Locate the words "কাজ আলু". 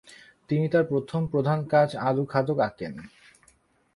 1.65-2.23